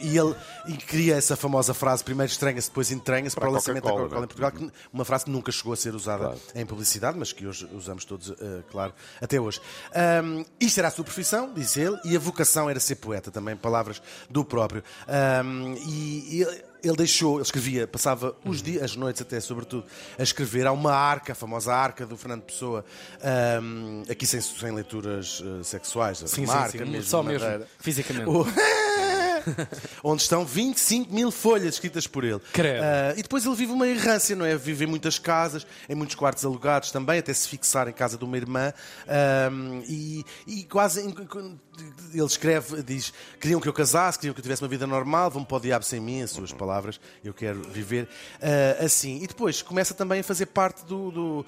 E 0.00 0.16
ele 0.18 0.34
e 0.68 0.76
cria 0.76 1.16
essa 1.16 1.36
famosa 1.38 1.72
frase: 1.72 2.04
primeiro 2.04 2.30
estranha-se, 2.30 2.68
depois 2.68 2.90
entranha-se 2.92 3.34
para, 3.34 3.42
Para 3.42 3.50
o 3.50 3.52
lançamento 3.54 3.84
da 3.84 3.90
Coca-Cola, 3.90 4.24
em 4.24 4.26
Portugal. 4.28 4.52
que- 4.52 4.70
Uma 4.92 5.04
frase 5.04 5.24
que 5.24 5.30
nunca 5.30 5.50
chegou 5.50 5.72
a 5.72 5.76
ser 5.76 5.94
usada 5.94 6.24
Claro. 6.24 6.40
em 6.54 6.66
publicidade, 6.66 7.18
mas 7.18 7.32
que 7.32 7.46
hoje 7.46 7.66
usamos 7.72 8.04
todos, 8.04 8.30
eh, 8.30 8.62
claro, 8.70 8.92
até 9.20 9.40
hoje. 9.40 9.60
Ahm, 9.94 10.44
isto 10.60 10.78
era 10.78 10.88
a 10.88 10.90
sua 10.90 11.04
profissão, 11.04 11.52
diz 11.54 11.76
ele, 11.76 11.96
e 12.04 12.14
a 12.16 12.18
vocação 12.18 12.68
era 12.68 12.78
ser 12.80 12.96
poeta, 12.96 13.30
também 13.30 13.56
palavras 13.56 14.02
do 14.28 14.44
próprio. 14.44 14.82
Ahm, 15.06 15.74
e 15.86 16.42
ele, 16.42 16.64
ele 16.82 16.96
deixou, 16.96 17.34
ele 17.36 17.42
escrevia, 17.42 17.86
passava 17.86 18.36
os 18.44 18.62
dias, 18.62 18.82
as 18.82 18.96
noites 18.96 19.20
até, 19.22 19.40
sobretudo, 19.40 19.84
a 20.18 20.22
escrever. 20.22 20.66
Há 20.66 20.72
uma 20.72 20.92
arca, 20.94 21.32
a 21.32 21.34
famosa 21.34 21.72
arca 21.74 22.06
do 22.06 22.16
Fernando 22.16 22.42
Pessoa, 22.42 22.84
ahm, 23.22 24.02
aqui 24.10 24.26
sem, 24.26 24.40
sem 24.40 24.70
leituras 24.72 25.42
eh, 25.44 25.62
sexuais, 25.64 26.18
Sim, 26.26 26.44
uma 26.44 26.52
sim, 26.52 26.58
arca 26.58 26.78
sim. 26.84 26.90
mesmo, 26.90 27.08
Só 27.10 27.22
mesmo, 27.22 27.46
fisicamente. 27.78 28.28
O- 28.28 28.46
onde 30.02 30.22
estão 30.22 30.44
25 30.44 31.12
mil 31.12 31.30
folhas 31.30 31.74
escritas 31.74 32.06
por 32.06 32.24
ele. 32.24 32.40
Credo. 32.52 32.82
Ah, 32.82 33.14
e 33.16 33.22
depois 33.22 33.44
ele 33.44 33.54
vive 33.54 33.72
uma 33.72 33.86
errância, 33.86 34.34
não 34.34 34.44
é? 34.44 34.56
Vive 34.56 34.84
em 34.84 34.88
muitas 34.88 35.18
casas, 35.18 35.66
em 35.88 35.94
muitos 35.94 36.16
quartos 36.16 36.44
alugados 36.44 36.90
também, 36.90 37.18
até 37.18 37.32
se 37.32 37.48
fixar 37.48 37.88
em 37.88 37.92
casa 37.92 38.16
de 38.16 38.24
uma 38.24 38.36
irmã. 38.36 38.72
Ahm, 39.06 39.82
e, 39.88 40.24
e 40.46 40.64
quase. 40.64 41.02
Ele 42.12 42.24
escreve, 42.24 42.82
diz: 42.82 43.12
queriam 43.40 43.60
que 43.60 43.68
eu 43.68 43.72
casasse, 43.72 44.18
queriam 44.18 44.34
que 44.34 44.40
eu 44.40 44.42
tivesse 44.42 44.62
uma 44.62 44.68
vida 44.68 44.86
normal, 44.86 45.30
vão 45.30 45.44
para 45.44 45.56
o 45.56 45.60
diabo 45.60 45.84
sem 45.84 46.00
mim, 46.00 46.22
as 46.22 46.30
suas 46.30 46.52
palavras, 46.52 47.00
eu 47.24 47.32
quero 47.32 47.62
viver 47.62 48.08
ah, 48.42 48.84
assim. 48.84 49.22
E 49.22 49.26
depois 49.26 49.62
começa 49.62 49.94
também 49.94 50.20
a 50.20 50.24
fazer 50.24 50.46
parte 50.46 50.84
do, 50.84 51.10
do- 51.10 51.46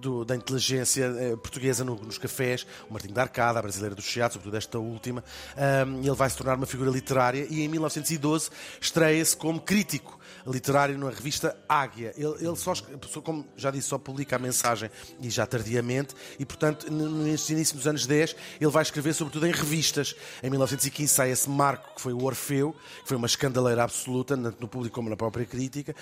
do- 0.00 0.24
da 0.24 0.36
inteligência 0.36 1.04
eh, 1.18 1.36
portuguesa 1.36 1.82
no- 1.84 1.94
nos 1.96 2.18
cafés, 2.18 2.66
o 2.88 2.92
Martinho 2.92 3.14
da 3.14 3.22
Arcada, 3.22 3.58
a 3.58 3.62
brasileira 3.62 3.94
do 3.94 4.02
Chiado, 4.02 4.32
sobretudo 4.34 4.56
esta 4.56 4.78
última. 4.78 5.24
Ahm, 5.56 6.00
ele 6.00 6.14
vai 6.14 6.28
se 6.28 6.36
tornar 6.36 6.56
uma 6.56 6.66
figura 6.66 6.90
literária 6.90 7.46
e 7.48 7.62
em 7.62 7.68
1912 7.68 8.50
estreia-se 8.80 9.36
como 9.36 9.60
crítico 9.60 10.19
literário 10.46 10.98
na 10.98 11.10
revista 11.10 11.56
Águia. 11.68 12.12
Ele, 12.16 12.34
ele 12.40 12.56
só, 12.56 12.74
como 13.22 13.46
já 13.56 13.70
disse, 13.70 13.88
só 13.88 13.98
publica 13.98 14.36
a 14.36 14.38
mensagem 14.38 14.90
e 15.20 15.30
já 15.30 15.46
tardiamente, 15.46 16.14
e 16.38 16.44
portanto, 16.44 16.90
neste 16.90 17.52
início 17.52 17.76
dos 17.76 17.86
anos 17.86 18.06
10, 18.06 18.36
ele 18.60 18.70
vai 18.70 18.82
escrever 18.82 19.14
sobretudo 19.14 19.46
em 19.46 19.52
revistas. 19.52 20.14
Em 20.42 20.50
1915 20.50 21.12
sai 21.12 21.30
esse 21.30 21.48
marco 21.48 21.94
que 21.94 22.00
foi 22.00 22.12
o 22.12 22.22
Orfeu, 22.24 22.74
que 23.02 23.08
foi 23.08 23.16
uma 23.16 23.26
escandaleira 23.26 23.82
absoluta, 23.82 24.36
tanto 24.36 24.60
no 24.60 24.68
público 24.68 24.94
como 24.94 25.10
na 25.10 25.16
própria 25.16 25.44
crítica, 25.44 25.94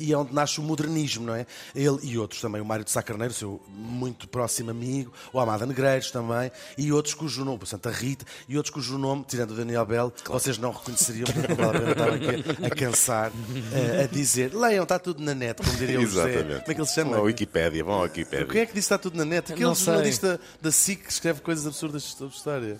e 0.00 0.12
é 0.12 0.16
onde 0.16 0.34
nasce 0.34 0.60
o 0.60 0.62
modernismo, 0.62 1.26
não 1.26 1.34
é? 1.34 1.46
Ele 1.74 1.98
e 2.02 2.18
outros 2.18 2.40
também, 2.40 2.60
o 2.60 2.64
Mário 2.64 2.84
de 2.84 2.90
Sá 2.90 3.02
Carneiro, 3.02 3.32
seu 3.32 3.62
muito 3.68 4.28
próximo 4.28 4.70
amigo, 4.70 5.12
o 5.32 5.40
Amada 5.40 5.66
Negreiros 5.66 6.10
também, 6.10 6.50
e 6.76 6.92
outros 6.92 7.14
cujo 7.14 7.44
nome, 7.44 7.60
o 7.62 7.66
Santa 7.66 7.90
Rita, 7.90 8.24
e 8.48 8.56
outros 8.56 8.72
cujo 8.72 8.98
nome, 8.98 9.24
tirando 9.26 9.52
o 9.52 9.54
Daniel 9.54 9.86
Bell, 9.86 10.12
vocês 10.26 10.58
não 10.58 10.70
reconheceriam, 10.70 11.26
porque 11.26 11.48
não 11.48 11.56
vale 11.56 11.76
a 11.76 11.80
pena 11.80 11.92
estar 11.92 12.12
aqui 12.12 12.64
a 12.64 12.70
cansar, 12.70 13.32
a 14.02 14.06
dizer, 14.06 14.54
leiam, 14.54 14.82
está 14.82 14.98
tudo 14.98 15.22
na 15.22 15.34
net, 15.34 15.62
como 15.62 15.76
diria 15.76 15.98
o 15.98 16.06
José. 16.06 16.28
Exatamente. 16.30 16.60
Como 16.60 16.70
é 16.70 16.74
que 16.74 16.80
ele 16.80 16.88
se 16.88 16.94
chama? 16.94 17.10
Vão 17.12 17.20
à 17.20 17.22
Wikipédia, 17.24 17.84
vão 17.84 17.94
à 17.94 18.02
Wikipédia. 18.02 18.46
Quem 18.46 18.60
é 18.60 18.66
que 18.66 18.72
disse 18.74 18.88
que 18.88 18.94
está 18.94 18.98
tudo 18.98 19.16
na 19.16 19.24
net? 19.24 19.52
Aquele 19.52 19.66
Não 19.66 19.74
sei. 19.74 19.84
jornalista 19.86 20.40
da 20.60 20.70
SIC 20.72 21.04
que 21.04 21.12
escreve 21.12 21.40
coisas 21.40 21.66
absurdas 21.66 22.02
sobre 22.02 22.34
história. 22.36 22.78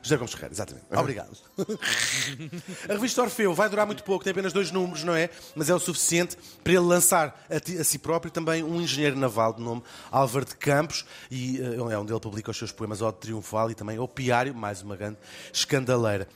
José 0.00 0.16
Gomes 0.16 0.32
Ferreira, 0.32 0.54
exatamente. 0.54 0.86
Obrigado. 0.92 1.36
a 2.88 2.92
revista 2.92 3.20
Orfeu 3.20 3.52
vai 3.52 3.68
durar 3.68 3.84
muito 3.84 4.04
pouco, 4.04 4.22
tem 4.24 4.30
apenas 4.30 4.52
dois 4.52 4.70
números, 4.70 5.02
não 5.04 5.14
é? 5.14 5.28
Mas 5.56 5.68
é 5.68 5.74
o 5.74 5.78
suficiente 5.80 6.36
para 6.62 6.72
ele 6.72 6.82
lançar 6.82 7.44
a, 7.50 7.58
ti- 7.58 7.76
a 7.76 7.82
si 7.84 7.98
próprio 7.98 8.30
também 8.30 8.62
um 8.62 8.80
engenheiro 8.80 9.16
naval 9.16 9.52
de 9.52 9.60
nome 9.60 9.82
Álvaro 10.10 10.44
de 10.46 10.54
Campos, 10.54 11.04
e 11.30 11.60
eh, 11.60 11.74
é 11.92 11.98
onde 11.98 12.12
ele 12.12 12.20
publica 12.20 12.50
os 12.50 12.56
seus 12.56 12.70
poemas 12.70 13.02
Ode 13.02 13.18
Triunfal 13.18 13.72
e 13.72 13.74
também 13.74 13.98
Opiário, 13.98 14.54
mais 14.54 14.82
uma 14.82 14.96
grande 14.96 15.18
escandaleira. 15.52 16.28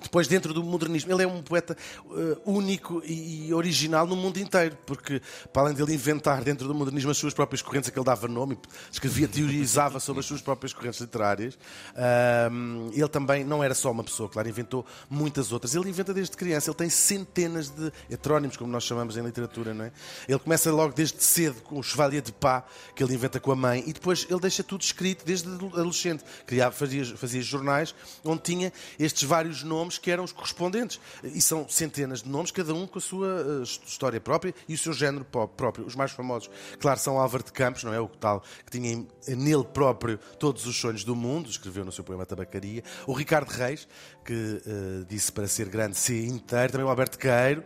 Depois, 0.00 0.28
dentro 0.28 0.52
do 0.52 0.62
modernismo, 0.62 1.10
ele 1.12 1.22
é 1.22 1.26
um 1.26 1.42
poeta 1.42 1.76
eh, 2.10 2.38
único 2.44 3.02
e, 3.04 3.52
original 3.54 4.06
no 4.06 4.14
mundo 4.14 4.38
inteiro, 4.38 4.76
porque, 4.84 5.22
para 5.52 5.62
além 5.62 5.74
dele 5.74 5.94
inventar 5.94 6.44
dentro 6.44 6.68
do 6.68 6.74
modernismo 6.74 7.10
as 7.10 7.16
suas 7.16 7.32
próprias 7.32 7.62
correntes, 7.62 7.88
a 7.88 7.92
que 7.92 7.98
ele 7.98 8.04
dava 8.04 8.28
nome, 8.28 8.58
escrevia, 8.92 9.26
teorizava 9.26 9.98
sobre 9.98 10.20
as 10.20 10.26
suas 10.26 10.42
próprias 10.42 10.74
correntes 10.74 11.00
literárias, 11.00 11.58
ahm, 11.96 12.90
ele 12.92 13.08
também 13.08 13.42
não 13.42 13.64
era 13.64 13.74
só 13.74 13.90
uma 13.90 14.04
pessoa, 14.04 14.28
claro, 14.28 14.48
inventou 14.48 14.84
muitas 15.08 15.50
outras. 15.50 15.74
Ele 15.74 15.88
inventa 15.88 16.12
desde 16.12 16.36
criança, 16.36 16.70
ele 16.70 16.76
tem 16.76 16.90
centenas 16.90 17.70
de 17.70 17.90
heterónimos, 18.10 18.56
como 18.56 18.70
nós 18.70 18.84
chamamos 18.84 19.16
em 19.16 19.22
literatura, 19.22 19.72
não 19.72 19.86
é? 19.86 19.92
Ele 20.28 20.38
começa 20.38 20.70
logo 20.70 20.92
desde 20.92 21.22
cedo 21.24 21.62
com 21.62 21.78
o 21.78 21.82
Chevalier 21.82 22.22
de 22.22 22.32
Pá, 22.32 22.64
que 22.94 23.02
ele 23.02 23.14
inventa 23.14 23.40
com 23.40 23.50
a 23.50 23.56
mãe, 23.56 23.82
e 23.86 23.92
depois 23.94 24.26
ele 24.28 24.40
deixa 24.40 24.62
tudo 24.62 24.82
escrito 24.82 25.24
desde 25.24 25.48
adolescente. 25.48 26.22
Criava, 26.46 26.74
fazia, 26.74 27.16
fazia 27.16 27.40
jornais 27.40 27.94
onde 28.24 28.42
tinha 28.42 28.72
estes 28.98 29.22
vários 29.22 29.62
nomes 29.62 29.85
que 29.98 30.10
eram 30.10 30.24
os 30.24 30.32
correspondentes. 30.32 31.00
E 31.22 31.40
são 31.40 31.68
centenas 31.68 32.22
de 32.22 32.28
nomes, 32.28 32.50
cada 32.50 32.74
um 32.74 32.86
com 32.86 32.98
a 32.98 33.00
sua 33.00 33.26
eh, 33.28 33.62
história 33.62 34.20
própria 34.20 34.54
e 34.68 34.74
o 34.74 34.78
seu 34.78 34.92
género 34.92 35.24
pró- 35.24 35.46
próprio. 35.46 35.86
Os 35.86 35.94
mais 35.94 36.10
famosos, 36.10 36.50
claro, 36.80 36.98
são 36.98 37.18
Álvaro 37.18 37.44
de 37.44 37.52
Campos, 37.52 37.84
não 37.84 37.94
é? 37.94 38.00
O 38.00 38.08
tal 38.08 38.42
que 38.64 38.70
tinha 38.78 39.06
nele 39.28 39.64
próprio 39.64 40.18
todos 40.38 40.66
os 40.66 40.76
sonhos 40.76 41.04
do 41.04 41.14
mundo, 41.14 41.48
escreveu 41.48 41.84
no 41.84 41.92
seu 41.92 42.02
poema 42.04 42.26
Tabacaria. 42.26 42.82
O 43.06 43.12
Ricardo 43.12 43.48
Reis, 43.50 43.86
que 44.24 44.62
eh, 44.66 45.04
disse 45.08 45.30
para 45.30 45.46
ser 45.46 45.68
grande, 45.68 45.96
ser 45.96 46.26
inteiro. 46.26 46.72
Também 46.72 46.86
o 46.86 46.90
Alberto 46.90 47.18
Queiro. 47.18 47.62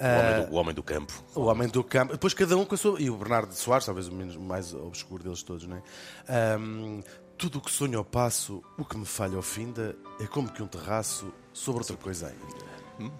O 0.00 0.04
homem, 0.04 0.46
do, 0.46 0.52
o 0.52 0.56
homem 0.56 0.74
do 0.74 0.82
campo. 0.82 1.24
O 1.34 1.40
Homem 1.42 1.68
do 1.68 1.84
Campo. 1.84 2.12
Depois 2.12 2.34
cada 2.34 2.56
um 2.56 2.64
com 2.64 2.74
a 2.74 2.78
sua. 2.78 3.00
E 3.00 3.08
o 3.08 3.16
Bernardo 3.16 3.52
Soares, 3.54 3.86
talvez 3.86 4.08
o 4.08 4.12
menos, 4.12 4.36
mais 4.36 4.74
obscuro 4.74 5.22
deles 5.22 5.44
todos, 5.44 5.64
não 5.66 5.76
é? 5.76 5.82
Ahm, 6.28 7.02
tudo 7.36 7.58
o 7.58 7.60
que 7.60 7.70
sonho 7.70 7.98
ao 7.98 8.04
passo, 8.04 8.62
o 8.78 8.84
que 8.84 8.96
me 8.96 9.06
falha 9.06 9.36
ao 9.36 9.42
fim 9.42 9.72
da, 9.72 9.94
é 10.20 10.26
como 10.26 10.52
que 10.52 10.62
um 10.62 10.66
terraço 10.66 11.32
sobre 11.52 11.80
outra 11.80 11.96
coisa 11.96 12.28
ainda. 12.28 12.61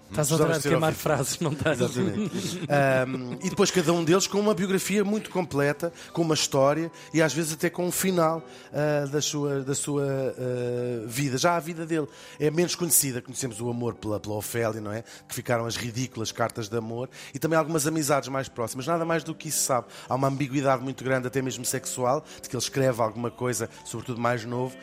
Estás 0.09 0.31
a 0.31 0.35
adorar 0.35 0.61
queimar 0.61 0.89
ouvido. 0.89 1.01
frases, 1.01 1.39
não 1.39 1.51
estás? 1.51 1.79
Exatamente. 1.79 2.63
Um, 2.73 3.33
e 3.43 3.49
depois 3.49 3.69
cada 3.69 3.91
um 3.93 4.03
deles 4.03 4.25
com 4.25 4.39
uma 4.39 4.53
biografia 4.53 5.03
muito 5.03 5.29
completa, 5.29 5.91
com 6.11 6.21
uma 6.21 6.33
história 6.33 6.91
e 7.13 7.21
às 7.21 7.33
vezes 7.33 7.53
até 7.53 7.69
com 7.69 7.85
um 7.85 7.91
final 7.91 8.41
uh, 8.71 9.07
da 9.09 9.21
sua, 9.21 9.61
da 9.61 9.75
sua 9.75 10.03
uh, 10.03 11.07
vida. 11.07 11.37
Já 11.37 11.55
a 11.55 11.59
vida 11.59 11.85
dele 11.85 12.07
é 12.39 12.49
menos 12.49 12.75
conhecida. 12.75 13.21
Conhecemos 13.21 13.59
o 13.61 13.69
amor 13.69 13.95
pela, 13.95 14.19
pela 14.19 14.35
Ofélia, 14.35 14.81
não 14.81 14.91
é? 14.91 15.03
Que 15.27 15.35
ficaram 15.35 15.65
as 15.65 15.75
ridículas 15.75 16.31
cartas 16.31 16.67
de 16.67 16.77
amor 16.77 17.09
e 17.33 17.39
também 17.39 17.57
algumas 17.57 17.85
amizades 17.85 18.29
mais 18.29 18.47
próximas. 18.47 18.87
Nada 18.87 19.05
mais 19.05 19.23
do 19.23 19.35
que 19.35 19.49
isso 19.49 19.61
sabe. 19.63 19.87
Há 20.07 20.15
uma 20.15 20.27
ambiguidade 20.27 20.81
muito 20.81 21.03
grande, 21.03 21.27
até 21.27 21.41
mesmo 21.41 21.65
sexual, 21.65 22.23
de 22.41 22.49
que 22.49 22.55
ele 22.55 22.63
escreve 22.63 23.01
alguma 23.01 23.29
coisa, 23.29 23.69
sobretudo 23.85 24.19
mais 24.19 24.45
novo. 24.45 24.75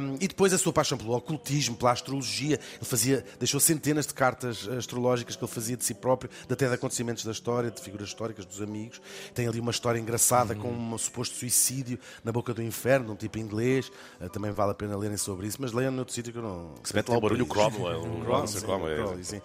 Um, 0.00 0.16
e 0.20 0.28
depois 0.28 0.52
a 0.52 0.58
sua 0.58 0.72
paixão 0.72 0.96
pelo 0.96 1.14
ocultismo, 1.14 1.76
pela 1.76 1.92
astrologia. 1.92 2.58
Ele 2.76 2.84
fazia, 2.84 3.24
deixou 3.38 3.60
centenas 3.60 4.06
de 4.06 4.14
cartas 4.14 4.27
astrológicas 4.76 5.36
que 5.36 5.44
ele 5.44 5.52
fazia 5.52 5.76
de 5.76 5.84
si 5.84 5.94
próprio, 5.94 6.30
até 6.48 6.68
de 6.68 6.74
acontecimentos 6.74 7.24
da 7.24 7.32
história, 7.32 7.70
de 7.70 7.80
figuras 7.80 8.08
históricas, 8.08 8.44
dos 8.44 8.60
amigos. 8.60 9.00
Tem 9.34 9.46
ali 9.46 9.60
uma 9.60 9.70
história 9.70 9.98
engraçada 9.98 10.54
com 10.54 10.68
um 10.70 10.98
suposto 10.98 11.36
suicídio 11.36 11.98
na 12.24 12.32
boca 12.32 12.52
do 12.52 12.62
inferno, 12.62 13.12
um 13.12 13.16
tipo 13.16 13.38
inglês. 13.38 13.90
Uh, 14.20 14.28
também 14.28 14.50
vale 14.50 14.72
a 14.72 14.74
pena 14.74 14.96
lerem 14.96 15.16
sobre 15.16 15.46
isso, 15.46 15.58
mas 15.60 15.72
leiam 15.72 15.92
noutro 15.92 16.14
sítio 16.14 16.32
que 16.32 16.38
eu 16.38 16.42
não. 16.42 16.74
Se 16.82 16.94
mete 16.94 17.08
lá 17.08 17.16
o 17.16 17.20
barulho 17.20 17.46
Cromwell. 17.46 18.02
o 18.02 18.24
Cromwell, 18.60 19.24
sim, 19.24 19.40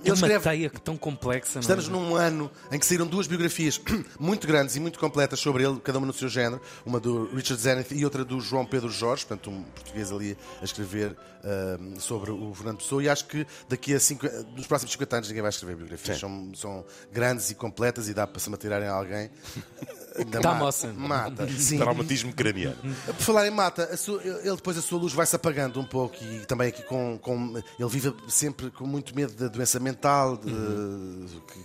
ele 0.00 0.10
uma 0.10 0.14
escreve. 0.14 0.40
teia 0.40 0.70
tão 0.70 0.96
complexa, 0.96 1.58
é? 1.58 1.60
Estamos 1.60 1.88
num 1.88 2.14
ano 2.14 2.50
em 2.70 2.78
que 2.78 2.86
saíram 2.86 3.06
duas 3.06 3.26
biografias 3.26 3.80
muito 4.18 4.46
grandes 4.46 4.76
e 4.76 4.80
muito 4.80 4.98
completas 4.98 5.40
sobre 5.40 5.64
ele, 5.64 5.80
cada 5.80 5.98
uma 5.98 6.06
no 6.06 6.12
seu 6.12 6.28
género, 6.28 6.60
uma 6.84 7.00
do 7.00 7.26
Richard 7.34 7.60
Zenith 7.60 7.92
e 7.92 8.04
outra 8.04 8.24
do 8.24 8.40
João 8.40 8.64
Pedro 8.64 8.88
Jorge, 8.90 9.24
portanto 9.26 9.50
um 9.50 9.62
português 9.62 10.12
ali 10.12 10.36
a 10.60 10.64
escrever 10.64 11.16
ahm, 11.44 11.98
sobre 11.98 12.30
o 12.30 12.54
Fernando 12.54 12.78
Pessoa 12.78 13.02
e 13.02 13.08
acho 13.08 13.26
que 13.26 13.46
daqui 13.68 13.93
a 13.93 13.93
cinco, 14.00 14.26
nos 14.56 14.66
próximos 14.66 14.92
50 14.92 15.16
anos 15.16 15.28
ninguém 15.28 15.42
vai 15.42 15.50
escrever 15.50 15.76
biografias. 15.76 16.18
São, 16.18 16.52
são 16.54 16.84
grandes 17.12 17.50
e 17.50 17.54
completas 17.54 18.08
e 18.08 18.14
dá 18.14 18.26
para 18.26 18.40
se 18.40 18.50
matirarem 18.50 18.88
a 18.88 18.92
alguém. 18.92 19.30
Ainda 20.16 20.40
Dá 20.40 20.50
mata, 20.52 20.64
moça. 20.64 20.92
mata. 20.96 21.48
Sim. 21.48 21.78
Traumatismo 21.78 22.32
craniano. 22.32 22.76
Por 23.06 23.14
falar 23.16 23.46
em 23.46 23.50
mata, 23.50 23.84
a 23.92 23.96
sua- 23.96 24.22
ele 24.22 24.56
depois 24.56 24.78
a 24.78 24.82
sua 24.82 24.98
luz 24.98 25.12
vai 25.12 25.26
se 25.26 25.34
apagando 25.36 25.80
um 25.80 25.84
pouco 25.84 26.16
e 26.22 26.46
também 26.46 26.68
aqui 26.68 26.82
com, 26.82 27.18
com- 27.20 27.56
ele 27.78 27.88
vive 27.88 28.14
sempre 28.28 28.70
com 28.70 28.86
muito 28.86 29.14
medo 29.14 29.32
da 29.34 29.48
doença 29.48 29.78
mental 29.80 30.36
de, 30.36 30.50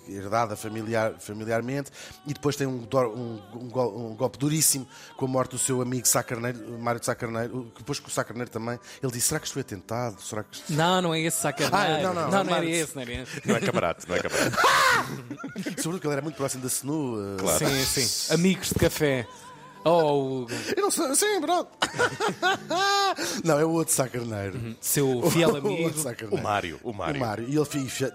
que- 0.05 0.13
herdada 0.13 0.55
familiar, 0.55 1.13
familiarmente 1.19 1.91
e 2.25 2.33
depois 2.33 2.55
tem 2.55 2.65
um, 2.67 2.87
um- 2.93 3.39
um 3.55 3.69
um 4.09 4.15
golpe 4.15 4.37
duríssimo 4.37 4.87
com 5.15 5.25
a 5.25 5.27
morte 5.27 5.51
do 5.51 5.57
seu 5.59 5.81
amigo 5.81 6.07
Sá 6.07 6.21
Carneiro, 6.23 6.59
Mário 6.79 6.99
de 6.99 7.05
Sá 7.05 7.13
Carneiro, 7.15 7.71
que 7.73 7.79
depois 7.79 7.99
com 7.99 8.07
o 8.07 8.11
Sá 8.11 8.23
Carneiro 8.23 8.49
também 8.49 8.79
ele 9.01 9.11
disse, 9.11 9.27
será 9.27 9.39
que 9.39 9.45
isto 9.45 9.53
foi 9.53 9.61
atentado? 9.61 10.19
Será 10.21 10.43
que 10.43 10.55
isto... 10.57 10.73
Não, 10.73 11.01
não 11.01 11.13
é 11.13 11.21
esse 11.21 11.37
sacaneiro. 11.41 11.75
Ah, 11.75 12.01
não, 12.01 12.13
não, 12.13 12.21
não, 12.23 12.31
não, 12.31 12.43
não 12.45 12.55
era 12.55 12.65
esse, 12.65 12.95
não 12.95 13.01
era 13.03 13.11
esse. 13.13 13.41
Não 13.47 13.55
é 13.55 13.59
camarada, 13.59 13.99
não 14.07 14.15
é 14.15 14.19
camarada. 14.19 14.57
Sobretudo 15.81 15.99
que 15.99 16.07
ele 16.07 16.13
era 16.13 16.21
muito 16.21 16.35
próximo 16.35 16.61
da 16.63 16.67
SNU. 16.67 17.17
eh, 17.21 17.37
Claro. 17.39 17.59
Sim, 17.67 17.85
sim. 17.85 18.33
Amigos 18.39 18.69
de 18.69 18.75
café. 18.75 19.27
Oh, 19.83 20.43
o 20.43 20.47
Eu 20.77 20.83
não 20.83 20.91
sei, 20.91 21.13
sim, 21.13 21.41
pronto. 21.41 21.69
não, 23.43 23.59
é 23.59 23.65
o 23.65 23.71
outro 23.71 23.93
Sá 23.93 24.07
Carneiro. 24.07 24.75
seu 24.81 25.29
fiel 25.31 25.49
O 25.53 25.57
amigo. 25.57 25.89
O 25.99 26.03
Carneiro. 26.03 26.43
Mário, 26.43 26.79
o 26.83 26.93
Mário. 26.93 27.15
O 27.15 27.19
Mário. 27.25 27.45
E, 27.49 27.55
ele, 27.57 27.67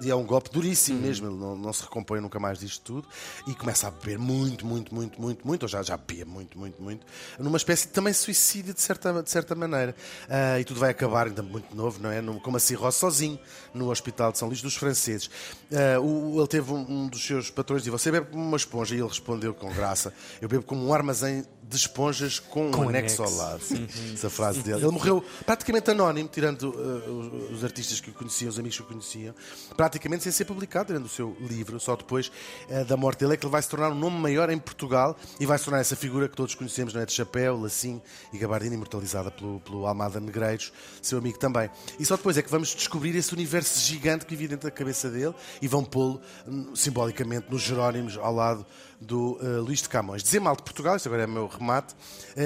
e 0.02 0.10
é 0.10 0.14
um 0.14 0.24
golpe 0.24 0.50
duríssimo 0.50 1.00
mesmo, 1.00 1.28
ele 1.28 1.36
não, 1.36 1.56
não 1.56 1.72
se 1.72 1.82
recompõe 1.82 2.20
nunca 2.20 2.38
mais 2.38 2.58
disto 2.58 2.82
tudo 2.82 3.08
e 3.46 3.54
começa 3.54 3.88
a 3.88 3.90
beber 3.90 4.18
muito, 4.18 4.66
muito, 4.66 4.94
muito, 4.94 5.20
muito, 5.20 5.46
muito, 5.46 5.62
ou 5.64 5.68
já, 5.68 5.82
já 5.82 5.96
bebia 5.96 6.24
muito, 6.24 6.58
muito, 6.58 6.82
muito, 6.82 7.06
numa 7.38 7.56
espécie 7.56 7.86
de 7.86 7.92
também 7.92 8.12
suicídio 8.12 8.74
de 8.74 8.80
certa, 8.80 9.22
de 9.22 9.30
certa 9.30 9.54
maneira. 9.54 9.94
Ah, 10.28 10.58
e 10.60 10.64
tudo 10.64 10.80
vai 10.80 10.90
acabar 10.90 11.26
ainda 11.26 11.42
muito 11.42 11.74
novo, 11.74 11.98
não 12.02 12.10
é? 12.10 12.20
No, 12.20 12.40
com 12.40 12.50
uma 12.50 12.58
cirrose 12.58 12.98
sozinho 12.98 13.38
no 13.72 13.90
Hospital 13.90 14.32
de 14.32 14.38
São 14.38 14.48
Luís 14.48 14.62
dos 14.62 14.74
Franceses. 14.76 15.30
Ah, 15.72 16.00
o- 16.00 16.38
ele 16.38 16.48
teve 16.48 16.72
um, 16.72 16.80
um 17.04 17.08
dos 17.08 17.24
seus 17.24 17.50
patrões 17.50 17.82
e 17.82 17.84
disse: 17.84 17.90
Você 17.92 18.10
bebe 18.10 18.30
como 18.30 18.42
uma 18.42 18.56
esponja? 18.56 18.94
E 18.94 18.98
ele 18.98 19.08
respondeu 19.08 19.52
com 19.54 19.72
graça: 19.72 20.12
Eu 20.40 20.48
bebo 20.48 20.62
como 20.64 20.86
um 20.86 20.92
armazém 20.94 21.44
de 21.68 21.76
esponjas 21.76 22.38
com, 22.38 22.70
Com 22.70 22.82
um 22.82 22.88
anexo 22.88 23.22
ao 23.22 23.28
anexo. 23.28 23.42
lado. 23.42 23.64
Sim, 23.64 23.88
essa 24.14 24.28
frase 24.28 24.60
dele. 24.60 24.82
Ele 24.82 24.90
morreu 24.90 25.24
praticamente 25.46 25.90
anónimo, 25.90 26.28
tirando 26.28 26.70
uh, 26.70 27.50
os, 27.50 27.58
os 27.58 27.64
artistas 27.64 28.00
que 28.00 28.10
o 28.10 28.12
conheciam, 28.12 28.50
os 28.50 28.58
amigos 28.58 28.76
que 28.76 28.82
o 28.82 28.86
conheciam, 28.86 29.34
praticamente 29.76 30.24
sem 30.24 30.32
ser 30.32 30.44
publicado, 30.44 30.88
tirando 30.88 31.06
o 31.06 31.08
seu 31.08 31.36
livro. 31.40 31.80
Só 31.80 31.96
depois 31.96 32.30
uh, 32.68 32.84
da 32.84 32.96
morte 32.96 33.20
dele 33.20 33.34
é 33.34 33.36
que 33.36 33.44
ele 33.44 33.52
vai 33.52 33.62
se 33.62 33.68
tornar 33.68 33.90
um 33.90 33.94
nome 33.94 34.18
maior 34.18 34.50
em 34.50 34.58
Portugal 34.58 35.16
e 35.40 35.46
vai 35.46 35.58
se 35.58 35.64
tornar 35.64 35.80
essa 35.80 35.96
figura 35.96 36.28
que 36.28 36.36
todos 36.36 36.54
conhecemos, 36.54 36.92
não 36.92 37.00
é? 37.00 37.06
De 37.06 37.12
chapéu, 37.12 37.58
lacinho 37.58 38.02
e 38.32 38.38
gabardina, 38.38 38.74
imortalizada 38.74 39.30
pelo, 39.30 39.60
pelo 39.60 39.86
Almada 39.86 40.20
Negreiros, 40.20 40.72
seu 41.00 41.18
amigo 41.18 41.38
também. 41.38 41.70
E 41.98 42.04
só 42.04 42.16
depois 42.16 42.36
é 42.36 42.42
que 42.42 42.50
vamos 42.50 42.74
descobrir 42.74 43.16
esse 43.16 43.32
universo 43.32 43.80
gigante 43.80 44.26
que 44.26 44.34
vivia 44.34 44.48
dentro 44.48 44.68
da 44.68 44.74
cabeça 44.74 45.08
dele 45.10 45.34
e 45.62 45.68
vão 45.68 45.84
pô-lo 45.84 46.20
hum, 46.46 46.74
simbolicamente 46.74 47.46
nos 47.50 47.62
Jerónimos 47.62 48.18
ao 48.18 48.34
lado 48.34 48.66
do 49.00 49.38
uh, 49.40 49.60
Luís 49.60 49.82
de 49.82 49.88
Camões. 49.88 50.22
Dizer 50.22 50.40
mal 50.40 50.56
de 50.56 50.62
Portugal, 50.62 50.96
isto 50.96 51.08
agora 51.08 51.22
é 51.22 51.26
o 51.26 51.28
meu 51.28 51.48
remate, 51.58 51.94
uh, 51.94 51.96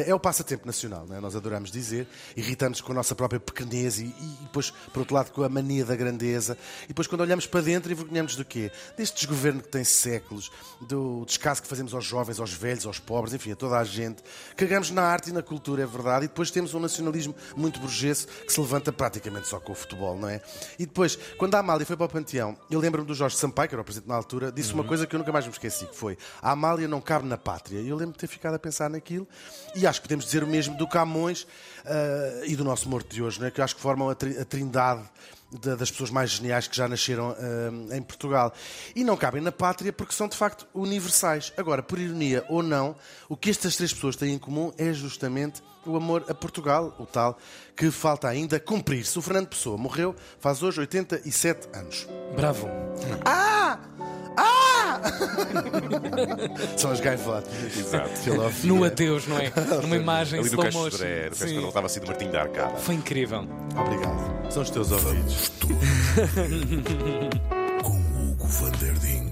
é 0.06 0.14
o 0.14 0.20
passatempo 0.20 0.66
nacional, 0.66 1.06
não 1.06 1.16
é? 1.16 1.20
nós 1.20 1.34
adoramos 1.34 1.70
dizer, 1.70 2.06
irritamos 2.36 2.80
com 2.80 2.92
a 2.92 2.94
nossa 2.94 3.14
própria 3.14 3.40
pequenez 3.40 3.98
e, 3.98 4.04
e 4.04 4.38
depois, 4.42 4.70
por 4.92 5.00
outro 5.00 5.14
lado, 5.14 5.30
com 5.32 5.42
a 5.42 5.48
mania 5.48 5.84
da 5.84 5.96
grandeza. 5.96 6.56
E 6.84 6.88
depois, 6.88 7.06
quando 7.06 7.20
olhamos 7.22 7.46
para 7.46 7.60
dentro, 7.60 7.90
envergonhamos 7.90 8.36
do 8.36 8.44
quê? 8.44 8.70
Deste 8.96 9.16
desgoverno 9.16 9.62
que 9.62 9.68
tem 9.68 9.84
séculos, 9.84 10.50
do 10.80 11.24
descaso 11.26 11.62
que 11.62 11.68
fazemos 11.68 11.94
aos 11.94 12.04
jovens, 12.04 12.40
aos 12.40 12.52
velhos, 12.52 12.86
aos 12.86 12.98
pobres, 12.98 13.34
enfim, 13.34 13.52
a 13.52 13.56
toda 13.56 13.78
a 13.78 13.84
gente. 13.84 14.22
Cagamos 14.56 14.90
na 14.90 15.02
arte 15.02 15.30
e 15.30 15.32
na 15.32 15.42
cultura, 15.42 15.82
é 15.82 15.86
verdade, 15.86 16.26
e 16.26 16.28
depois 16.28 16.50
temos 16.50 16.74
um 16.74 16.80
nacionalismo 16.80 17.34
muito 17.56 17.80
burguês 17.80 18.24
que 18.24 18.52
se 18.52 18.60
levanta 18.60 18.92
praticamente 18.92 19.48
só 19.48 19.58
com 19.60 19.72
o 19.72 19.74
futebol, 19.74 20.16
não 20.16 20.28
é? 20.28 20.40
E 20.78 20.86
depois, 20.86 21.16
quando 21.36 21.54
a 21.54 21.58
Amália 21.58 21.86
foi 21.86 21.96
para 21.96 22.06
o 22.06 22.08
Panteão, 22.08 22.56
eu 22.70 22.80
lembro-me 22.80 23.06
do 23.06 23.14
Jorge 23.14 23.36
Sampaio, 23.36 23.68
que 23.68 23.74
era 23.74 23.82
o 23.82 23.84
presidente 23.84 24.08
na 24.08 24.14
altura, 24.14 24.52
disse 24.52 24.72
uma 24.72 24.84
coisa 24.84 25.06
que 25.06 25.14
eu 25.14 25.18
nunca 25.18 25.32
mais 25.32 25.44
me 25.46 25.52
esqueci, 25.52 25.86
que 25.86 25.96
foi 25.96 26.16
a 26.40 26.52
Amália 26.52 26.88
não 26.88 27.00
cabe 27.00 27.26
na 27.26 27.36
pátria. 27.36 27.80
E 27.80 27.88
eu 27.88 27.96
lembro 27.96 28.12
de 28.12 28.18
ter 28.18 28.26
ficado 28.26 28.54
a 28.54 28.58
pensar 28.58 28.88
naquilo 28.98 29.26
e 29.74 29.86
acho 29.86 30.00
que 30.00 30.06
podemos 30.08 30.24
dizer 30.24 30.42
o 30.42 30.46
mesmo 30.46 30.76
do 30.76 30.86
Camões 30.88 31.46
ah, 31.86 32.42
e 32.44 32.54
do 32.56 32.64
nosso 32.64 32.88
morto 32.88 33.14
de 33.14 33.22
hoje, 33.22 33.40
não 33.40 33.46
é? 33.46 33.50
que 33.50 33.60
eu 33.60 33.64
acho 33.64 33.74
que 33.76 33.80
formam 33.80 34.10
a, 34.10 34.14
tri- 34.14 34.36
a 34.38 34.44
trindade 34.44 35.02
da- 35.62 35.76
das 35.76 35.90
pessoas 35.90 36.10
mais 36.10 36.30
geniais 36.30 36.66
que 36.68 36.76
já 36.76 36.86
nasceram 36.88 37.34
ah, 37.38 37.96
em 37.96 38.02
Portugal. 38.02 38.52
E 38.94 39.02
não 39.04 39.16
cabem 39.16 39.40
na 39.40 39.50
pátria 39.52 39.92
porque 39.92 40.12
são 40.12 40.28
de 40.28 40.36
facto 40.36 40.66
universais. 40.74 41.52
Agora, 41.56 41.82
por 41.82 41.98
ironia 41.98 42.44
ou 42.48 42.62
não, 42.62 42.94
o 43.28 43.36
que 43.36 43.48
estas 43.50 43.76
três 43.76 43.92
pessoas 43.92 44.16
têm 44.16 44.34
em 44.34 44.38
comum 44.38 44.72
é 44.76 44.92
justamente 44.92 45.62
o 45.86 45.96
amor 45.96 46.22
a 46.28 46.34
Portugal, 46.34 46.94
o 46.98 47.06
tal 47.06 47.38
que 47.74 47.90
falta 47.90 48.28
ainda 48.28 48.60
cumprir-se. 48.60 49.18
O 49.18 49.22
Fernando 49.22 49.46
Pessoa 49.48 49.78
morreu 49.78 50.14
faz 50.38 50.62
hoje 50.62 50.80
87 50.80 51.68
anos. 51.74 52.06
Bravo. 52.36 52.68
Ah! 53.24 53.78
Ah! 55.02 56.76
São 56.76 56.90
as 56.90 57.00
gaivotas. 57.00 57.52
Exato. 57.76 58.10
No 58.64 58.84
adeus, 58.84 59.26
não 59.26 59.38
é? 59.38 59.50
Numa 59.82 59.96
imagem 59.96 60.40
Ali 60.40 60.48
no 60.50 60.54
slow 60.54 60.64
motion. 60.72 60.90
Sodré, 60.90 61.28
no 61.28 61.34
Sodré, 61.36 61.48
Sim. 61.50 61.56
ele 61.58 61.66
estava 61.68 61.86
assim 61.86 62.00
do 62.00 62.06
Martim 62.06 62.30
da 62.30 62.42
Arcada. 62.42 62.76
Foi 62.76 62.94
incrível. 62.94 63.44
Obrigado. 63.78 64.52
São 64.52 64.62
os 64.62 64.70
teus 64.70 64.90
ouvidos. 64.92 65.52
Com 67.82 67.96
Hugo 67.96 68.46
Van 68.46 68.70
Der 68.72 68.92
Ding. 68.98 69.30